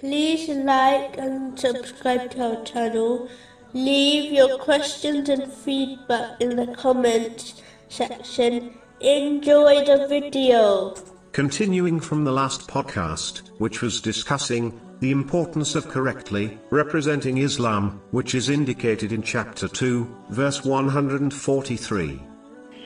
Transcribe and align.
Please 0.00 0.48
like 0.50 1.16
and 1.16 1.58
subscribe 1.58 2.30
to 2.32 2.58
our 2.58 2.64
channel. 2.64 3.30
Leave 3.72 4.30
your 4.30 4.58
questions 4.58 5.28
and 5.30 5.50
feedback 5.50 6.38
in 6.40 6.56
the 6.56 6.66
comments 6.74 7.62
section. 7.88 8.74
Enjoy 9.00 9.84
the 9.86 10.06
video. 10.06 10.94
Continuing 11.32 11.98
from 11.98 12.24
the 12.24 12.32
last 12.32 12.68
podcast, 12.68 13.48
which 13.58 13.80
was 13.80 14.02
discussing 14.02 14.78
the 15.00 15.10
importance 15.10 15.74
of 15.74 15.88
correctly 15.88 16.58
representing 16.70 17.38
Islam, 17.38 18.00
which 18.10 18.34
is 18.34 18.50
indicated 18.50 19.12
in 19.12 19.22
chapter 19.22 19.66
2, 19.66 20.04
verse 20.30 20.62
143. 20.64 22.20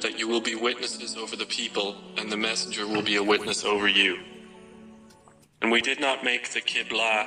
that 0.00 0.18
you 0.18 0.28
will 0.28 0.40
be 0.40 0.54
witnesses 0.54 1.16
over 1.16 1.34
the 1.34 1.46
people, 1.46 1.96
and 2.18 2.30
the 2.30 2.36
messenger 2.36 2.86
will 2.86 3.02
be 3.02 3.16
a 3.16 3.22
witness 3.22 3.64
over 3.64 3.88
you. 3.88 4.18
And 5.64 5.72
we 5.72 5.80
did 5.80 5.98
not 5.98 6.22
make 6.22 6.50
the 6.50 6.60
Qibla, 6.60 7.26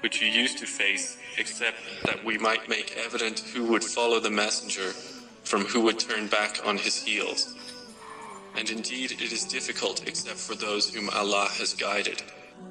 which 0.00 0.20
you 0.20 0.26
used 0.26 0.58
to 0.58 0.66
face, 0.66 1.16
except 1.38 1.76
that 2.06 2.24
we 2.24 2.36
might 2.36 2.68
make 2.68 2.96
evident 2.96 3.38
who 3.38 3.66
would 3.66 3.84
follow 3.84 4.18
the 4.18 4.32
messenger 4.32 4.90
from 5.44 5.62
who 5.62 5.82
would 5.82 6.00
turn 6.00 6.26
back 6.26 6.58
on 6.66 6.76
his 6.76 6.96
heels. 6.96 7.54
And 8.56 8.68
indeed, 8.68 9.12
it 9.12 9.30
is 9.30 9.44
difficult 9.44 10.08
except 10.08 10.38
for 10.38 10.56
those 10.56 10.92
whom 10.92 11.08
Allah 11.10 11.46
has 11.52 11.72
guided. 11.74 12.20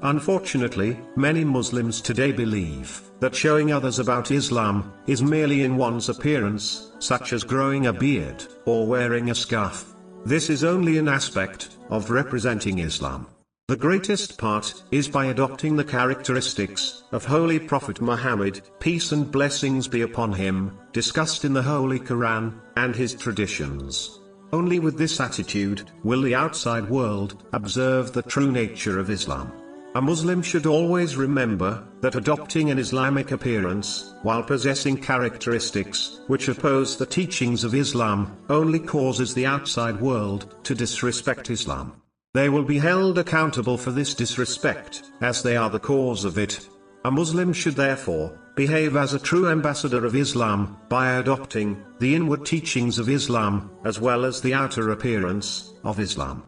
Unfortunately, 0.02 1.00
many 1.16 1.46
Muslims 1.46 2.02
today 2.02 2.34
believe 2.34 3.02
that 3.22 3.34
showing 3.34 3.72
others 3.72 4.00
about 4.00 4.32
Islam 4.32 4.92
is 5.08 5.24
merely 5.24 5.64
in 5.64 5.78
one's 5.78 6.10
appearance, 6.10 6.92
such 7.00 7.32
as 7.32 7.46
growing 7.46 7.86
a 7.86 7.94
beard 7.94 8.44
or 8.66 8.86
wearing 8.86 9.30
a 9.30 9.36
scarf. 9.36 9.86
This 10.26 10.50
is 10.50 10.66
only 10.66 10.98
an 10.98 11.08
aspect 11.08 11.70
of 11.90 12.10
representing 12.10 12.80
Islam. 12.80 13.28
The 13.68 13.76
greatest 13.76 14.38
part 14.38 14.82
is 14.92 15.10
by 15.10 15.26
adopting 15.26 15.76
the 15.76 15.84
characteristics 15.84 17.04
of 17.12 17.26
Holy 17.26 17.60
Prophet 17.60 18.00
Muhammad, 18.00 18.62
peace 18.80 19.12
and 19.12 19.30
blessings 19.30 19.90
be 19.90 20.04
upon 20.04 20.32
him, 20.32 20.72
discussed 20.94 21.44
in 21.44 21.52
the 21.52 21.62
Holy 21.62 22.00
Quran, 22.00 22.54
and 22.78 22.96
his 22.96 23.14
traditions. 23.14 24.22
Only 24.54 24.80
with 24.80 24.98
this 24.98 25.20
attitude 25.20 25.92
will 26.06 26.22
the 26.22 26.34
outside 26.34 26.90
world 26.90 27.44
observe 27.52 28.14
the 28.14 28.22
true 28.22 28.50
nature 28.50 29.00
of 29.00 29.10
Islam. 29.10 29.52
A 29.96 30.02
Muslim 30.02 30.42
should 30.42 30.66
always 30.66 31.18
remember 31.18 31.84
that 32.00 32.16
adopting 32.16 32.72
an 32.72 32.80
Islamic 32.80 33.34
appearance, 33.34 34.14
while 34.24 34.44
possessing 34.44 34.96
characteristics 34.96 36.22
which 36.28 36.48
oppose 36.48 36.96
the 36.96 37.06
teachings 37.06 37.66
of 37.66 37.76
Islam, 37.76 38.38
only 38.48 38.80
causes 38.80 39.34
the 39.34 39.46
outside 39.46 40.00
world 40.00 40.56
to 40.64 40.74
disrespect 40.74 41.50
Islam. 41.50 42.02
They 42.38 42.50
will 42.50 42.62
be 42.62 42.78
held 42.78 43.18
accountable 43.18 43.80
for 43.80 43.90
this 43.90 44.14
disrespect, 44.14 45.02
as 45.22 45.42
they 45.42 45.58
are 45.58 45.72
the 45.72 45.80
cause 45.80 46.24
of 46.24 46.38
it. 46.38 46.70
A 47.04 47.10
Muslim 47.10 47.52
should 47.52 47.74
therefore 47.74 48.38
behave 48.56 48.96
as 48.96 49.16
a 49.16 49.20
true 49.20 49.50
ambassador 49.50 50.06
of 50.06 50.16
Islam 50.16 50.78
by 50.88 51.14
adopting 51.14 51.84
the 51.98 52.14
inward 52.14 52.46
teachings 52.46 53.00
of 53.00 53.10
Islam 53.10 53.72
as 53.86 54.00
well 54.00 54.24
as 54.24 54.40
the 54.40 54.54
outer 54.54 54.92
appearance 54.92 55.74
of 55.84 56.00
Islam. 56.00 56.44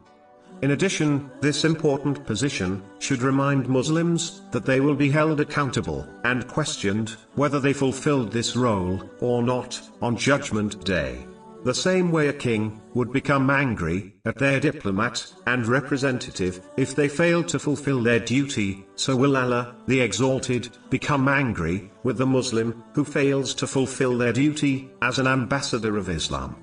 In 0.61 0.69
addition, 0.69 1.31
this 1.41 1.65
important 1.65 2.23
position 2.23 2.83
should 2.99 3.23
remind 3.23 3.67
Muslims 3.67 4.43
that 4.51 4.67
they 4.67 4.81
will 4.81 4.93
be 4.93 5.09
held 5.09 5.41
accountable 5.41 6.07
and 6.23 6.47
questioned 6.47 7.15
whether 7.33 7.59
they 7.59 7.73
fulfilled 7.73 8.31
this 8.31 8.55
role 8.55 9.01
or 9.21 9.41
not 9.41 9.81
on 10.03 10.15
Judgment 10.15 10.85
Day. 10.85 11.25
The 11.65 11.73
same 11.73 12.09
way 12.11 12.29
a 12.29 12.33
king 12.33 12.79
would 12.93 13.11
become 13.11 13.49
angry 13.49 14.15
at 14.25 14.37
their 14.37 14.61
diplomat 14.61 15.25
and 15.45 15.67
representative 15.67 16.61
if 16.77 16.95
they 16.95 17.09
failed 17.09 17.49
to 17.49 17.59
fulfill 17.59 18.01
their 18.01 18.19
duty, 18.19 18.85
so 18.95 19.13
will 19.15 19.35
Allah, 19.35 19.75
the 19.85 19.99
Exalted, 19.99 20.69
become 20.89 21.27
angry 21.27 21.91
with 22.03 22.17
the 22.17 22.25
Muslim 22.25 22.81
who 22.93 23.03
fails 23.03 23.53
to 23.55 23.67
fulfill 23.67 24.17
their 24.17 24.31
duty 24.31 24.89
as 25.01 25.19
an 25.19 25.27
ambassador 25.27 25.97
of 25.97 26.07
Islam. 26.07 26.55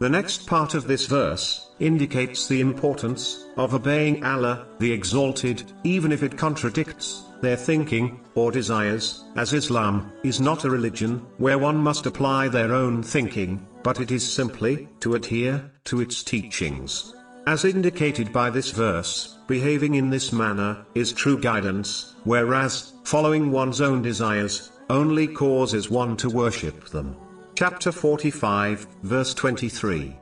The 0.00 0.10
next 0.10 0.46
part 0.46 0.74
of 0.74 0.86
this 0.86 1.06
verse 1.06 1.70
indicates 1.80 2.46
the 2.46 2.60
importance 2.60 3.46
of 3.56 3.72
obeying 3.72 4.22
Allah, 4.22 4.66
the 4.78 4.92
Exalted, 4.92 5.72
even 5.84 6.12
if 6.12 6.22
it 6.22 6.36
contradicts 6.36 7.24
their 7.40 7.56
thinking 7.56 8.20
or 8.34 8.52
desires, 8.52 9.24
as 9.36 9.54
Islam 9.54 10.12
is 10.22 10.40
not 10.40 10.64
a 10.64 10.70
religion 10.70 11.24
where 11.38 11.58
one 11.58 11.78
must 11.78 12.04
apply 12.04 12.48
their 12.48 12.74
own 12.74 13.02
thinking, 13.02 13.66
but 13.86 14.00
it 14.00 14.10
is 14.10 14.28
simply 14.28 14.88
to 14.98 15.14
adhere 15.14 15.70
to 15.84 16.00
its 16.00 16.24
teachings. 16.24 17.14
As 17.46 17.64
indicated 17.64 18.32
by 18.32 18.50
this 18.50 18.72
verse, 18.72 19.38
behaving 19.46 19.94
in 19.94 20.10
this 20.10 20.32
manner 20.32 20.84
is 20.96 21.12
true 21.12 21.38
guidance, 21.38 22.16
whereas 22.24 22.94
following 23.04 23.52
one's 23.52 23.80
own 23.80 24.02
desires 24.02 24.72
only 24.90 25.28
causes 25.28 25.88
one 25.88 26.16
to 26.16 26.28
worship 26.28 26.88
them. 26.88 27.14
Chapter 27.54 27.92
45, 27.92 28.88
verse 29.04 29.32
23. 29.34 30.16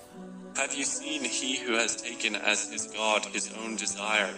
Have 0.56 0.75
you 0.75 0.84
seen 0.84 1.25
he 1.25 1.56
who 1.56 1.72
has 1.72 1.96
taken 1.96 2.36
as 2.36 2.70
his 2.70 2.88
God 2.88 3.25
his 3.32 3.50
own 3.62 3.76
desire, 3.76 4.34